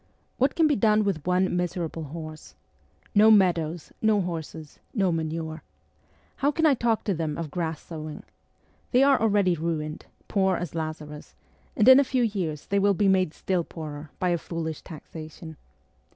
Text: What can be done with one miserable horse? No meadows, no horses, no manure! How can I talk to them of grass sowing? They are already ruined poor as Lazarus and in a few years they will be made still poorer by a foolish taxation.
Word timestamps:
What 0.39 0.55
can 0.55 0.65
be 0.65 0.75
done 0.75 1.03
with 1.03 1.23
one 1.27 1.55
miserable 1.55 2.05
horse? 2.05 2.55
No 3.13 3.29
meadows, 3.29 3.91
no 4.01 4.19
horses, 4.19 4.79
no 4.95 5.11
manure! 5.11 5.61
How 6.37 6.49
can 6.51 6.65
I 6.65 6.73
talk 6.73 7.03
to 7.03 7.13
them 7.13 7.37
of 7.37 7.51
grass 7.51 7.83
sowing? 7.83 8.23
They 8.89 9.03
are 9.03 9.21
already 9.21 9.53
ruined 9.55 10.07
poor 10.27 10.57
as 10.57 10.73
Lazarus 10.73 11.35
and 11.75 11.87
in 11.87 11.99
a 11.99 12.03
few 12.03 12.23
years 12.23 12.65
they 12.65 12.79
will 12.79 12.95
be 12.95 13.07
made 13.07 13.35
still 13.35 13.63
poorer 13.63 14.09
by 14.17 14.29
a 14.29 14.39
foolish 14.39 14.81
taxation. 14.81 15.55